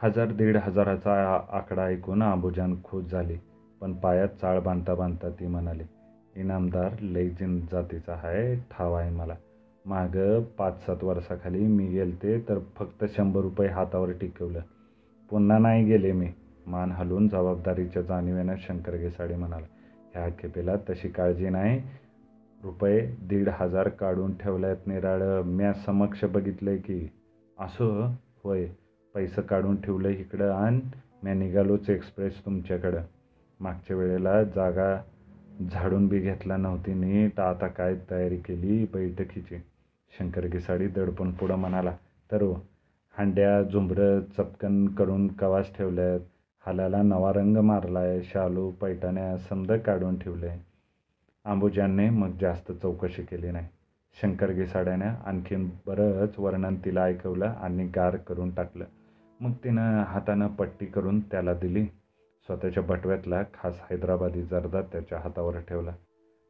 [0.00, 1.12] हजार दीड हजाराचा
[1.48, 3.36] आकडा ऐकून आंबुजान खुश झाली
[3.80, 5.84] पण पायात चाळ बांधता बांधता ती म्हणाली
[6.36, 9.34] इनामदार लैजिन जातीचा आहे ठाव आहे मला.
[9.90, 14.60] मागं पाच सात वर्षाखाली मी गेलते तर फक्त शंभर रुपये हातावर टिकवलं.
[15.30, 16.28] पुन्हा नाही गेले मी.
[16.66, 19.66] मान हलवून जबाबदारीच्या जाणीवेनं शंकर घेसाडे म्हणाला
[20.14, 21.82] ह्या खेपेला तशी काळजी नाही.
[22.64, 25.42] रुपये दीड हजार काढून ठेवल्यात निराळं.
[25.42, 27.10] म्या समक्ष बघितलंय की
[27.60, 27.90] असो
[28.44, 28.66] होय.
[29.14, 30.80] पैसे काढून ठेवलं इकडं आणि.
[31.22, 33.02] म्या निघालोच एक्सप्रेस तुमच्याकडं.
[33.60, 35.02] मागच्या वेळेला जागा
[35.72, 37.40] झाडून बी घेतला नव्हती नीट.
[37.40, 39.56] आता काय तयारी केली बैठकीची?
[40.18, 41.96] शंकर घिसाडी दडपण पुढं म्हणाला
[42.32, 42.42] तर
[43.18, 46.20] हांड्या झुंबरं चपकन करून कवास ठेवल्यात
[46.66, 50.70] हालाला नवा रंग मारलाय शालू पैठण्या समद काढून ठेवले
[51.44, 53.66] आंबुजांनी मग जास्त चौकशी केली नाही.
[54.22, 58.84] शंकर घिसाड्याने आणखीन बरंच वर्णन तिला ऐकवलं आणि गार करून टाकलं.
[59.40, 61.84] मग तिनं हातानं पट्टी करून त्याला दिली.
[62.46, 65.90] स्वतःच्या बटव्यातला खास हैदराबादी जर्दा त्याच्या हातावर ठेवला.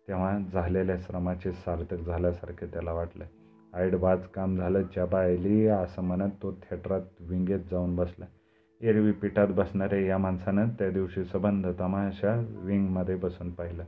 [0.08, 3.24] तेव्हा झालेल्या श्रमाचे सार्थक झाल्यासारखे त्याला वाटलं.
[3.74, 8.24] आईडबाज काम झालं ज्या बायली असं म्हणत तो थिएटरात विंगेत जाऊन बसला.
[8.80, 13.85] एरवी पिठात बसणाऱ्या या माणसानं त्या दिवशी सबंध तमाशा विंगमध्ये बसून पाहिलं.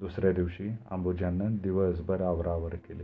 [0.00, 3.02] दुसऱ्या दिवशी अंबुजानं दिवसभर आवरावर केली.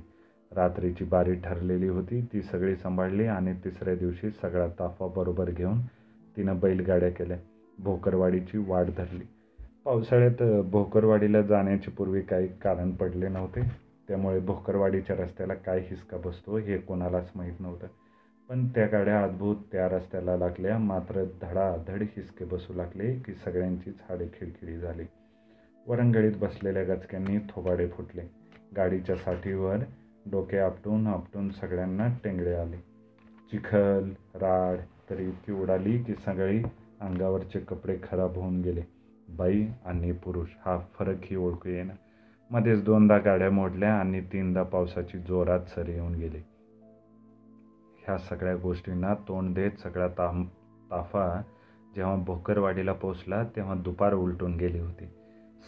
[0.57, 5.81] रात्रीची बारी ठरलेली होती ती सगळी सांभाळली आणि तिसऱ्या दिवशी सगळा ताफा बरोबर घेऊन
[6.37, 7.37] तिनं बैलगाड्या केल्या.
[7.79, 9.25] भोकरवाडीची वाट धरली.
[9.85, 13.86] पावसाळ्यात भोकरवाडीला जाण्याची पूर्वी काही कारण पडले नव्हते.
[14.09, 17.87] त्यामुळे भोकरवाडीच्या रस्त्याला काय हिसका बसतो हे कोणालाच माहीत नव्हतं.
[18.49, 20.79] पण त्या गाड्या अद्भुत त्या रस्त्याला लागल्या.
[20.79, 25.05] मात्र धडाधड हिसके बसू लागले की सगळ्यांचीच हाडे खिळखिळी झाली.
[25.87, 28.23] वरंगळीत बसलेल्या गचक्यांनी थोबाडे फुटले.
[28.77, 29.77] गाडीच्या साठीवर
[30.31, 32.77] डोके आपटून आपटून सगळ्यांना टेंगळे आले.
[33.51, 34.79] चिखल राड
[35.11, 36.63] तरी इतकी उडाली की सगळी
[37.01, 38.83] अंगावरचे कपडे खराब होऊन गेले.
[39.29, 41.97] बाई आणि पुरुष हा फरकही ओळखू येणार
[42.51, 46.39] मध्येच दोनदा गाड्या मोडल्या आणि तीनदा पावसाची जोरात सर येऊन गेली.
[47.99, 50.45] ह्या सगळ्या गोष्टींना तोंड देत सगळा ता
[50.91, 51.43] ताफा
[51.97, 55.05] जेव्हा भोकरवाडीला पोचला तेव्हा दुपार उलटून गेली होती.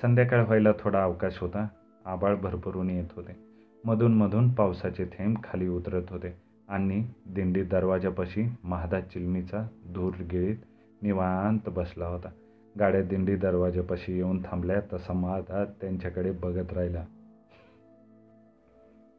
[0.03, 1.69] संध्याकाळ व्हायला थोडा अवकाश होता.
[2.07, 3.37] आबाळ भरभरून येत होते.
[3.85, 6.37] मधून मधून पावसाचे थेंब खाली उतरत होते
[6.69, 10.57] आणि दिंडी दरवाजापाशी महादा चिलमीचा धूर गिळीत
[11.03, 12.29] निवांत बसला होता.
[12.78, 17.04] गाड्या दिंडी दरवाजापाशी येऊन थांबल्या तसा महादा त्यांच्याकडे बघत राहिला.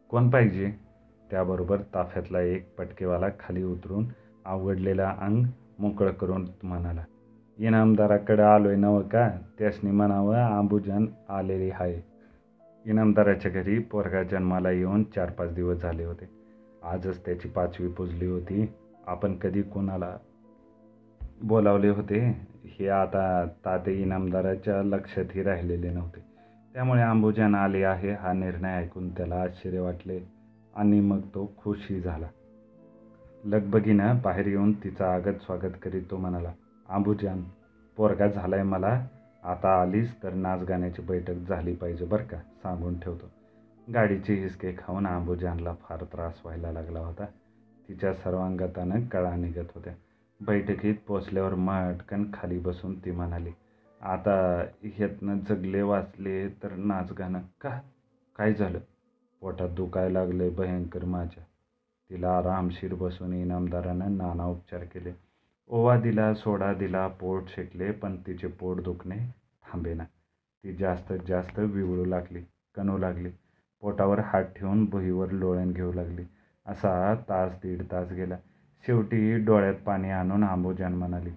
[0.10, 0.74] कोण पाहिजे?
[1.32, 4.06] त्याबरोबर ताफ्यातला एक पटकेवाला खाली उतरून
[4.46, 5.46] आवडलेला अंग
[5.80, 7.04] मोकळं करून म्हणाला
[7.58, 9.30] इनामदाराकडे आलोय नवं का?
[9.60, 12.02] त्यासनी म्हणावं आंबुजन आलेली आहे.
[12.86, 16.30] इनामदाराच्या घरी पोरगा जन्माला येऊन चार पाच दिवस झाले होते.
[16.84, 18.74] आजच त्याची पाचवी पुजली होती.
[19.08, 20.18] आपण कधी कोणाला
[21.44, 22.49] बोलावले होते?
[22.66, 26.20] हे आता ताते इनामदाराच्या लक्षातही राहिलेले नव्हते.
[26.74, 30.20] त्यामुळे आंबुजान आले आहे हा निर्णय ऐकून त्याला आश्चर्य वाटले
[30.76, 32.28] आणि मग तो खुशही झाला.
[33.46, 36.52] लगबगीनं बाहेर येऊन तिचा आगत स्वागत करीत तो म्हणाला
[36.90, 37.44] आंबुजान
[37.98, 39.08] पोरगा झालाय मला.
[39.44, 42.38] आता आलीस तर नाच गाण्याची बैठक झाली पाहिजे बरं का?
[42.38, 43.26] सांगून ठेवतो.
[43.94, 47.26] गाडीचे हिसके खाऊन आंबुजानला फार त्रास व्हायला लागला होता.
[47.90, 49.94] तिच्या सर्वांगतानं कळा निघत होत्या.
[50.42, 53.52] बैठकीत पोचल्यावर माटकन खाली बसून ती म्हणाली
[54.02, 57.80] आता ह्यातनं जगले वाचले तर नाच गाणं का?
[58.38, 58.80] काय झालं?
[59.42, 61.44] पोटात दुखायला लागले भयंकर माझ्या.
[62.10, 65.12] तिला आरामशीर बसून इनामदारानं नाना उपचार केले.
[65.68, 69.18] ओवा दिला सोडा दिला पोट शेकले पण तिचे पोट दुखणे
[69.68, 70.04] थांबेना.
[70.64, 72.42] ती जास्त जास्त विवळू लागली
[72.76, 73.30] कणू लागली.
[73.82, 76.24] पोटावर हात ठेवून भुईवर लोळण घेऊ लागली.
[76.66, 78.38] असा तास दीड तास गेला.
[78.88, 81.30] शेवटी डोळ्यात पाणी आणून आंबोजान म्हणाली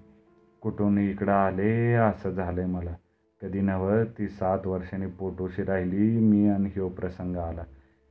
[0.63, 1.93] कुठून इकडं आले?
[1.93, 2.91] असं झालंय मला.
[3.43, 7.63] कधी नवं ती सात वर्षांनी पोटोशी राहिली मी आणि ह्यो प्रसंग आला.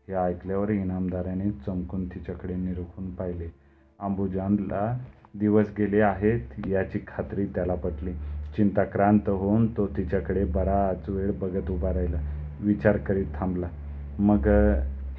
[0.08, 3.48] हे ऐकल्यावर इनामदाराने चमकून तिच्याकडे निरखून पाहिले.
[4.00, 4.98] आंबुजानला
[5.40, 8.14] दिवस गेले आहेत याची खात्री त्याला पटली.
[8.58, 12.22] चिंताक्रांत होऊन तो तिच्याकडे बराच वेळ बघत उभा राहिला.
[12.62, 13.68] विचार करीत थांबला.
[14.20, 14.48] मग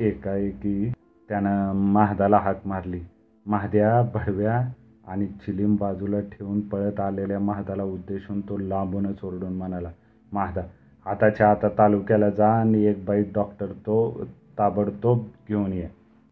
[0.00, 0.92] एकाएकी
[1.28, 3.00] त्यानं महादाला हाक मारली.
[3.46, 4.60] महाद्या भडव्या
[5.06, 9.90] आणि चिलीम बाजूला ठेवून पळत आलेल्या महादाला उद्देशून तो लांबूनच ओरडून म्हणाला
[10.32, 10.60] महादा
[11.06, 14.24] आताच्या आता तालुक्याला जा आणि एक बाई डॉक्टर तो
[14.58, 15.88] ताबडतोब घेऊन ये.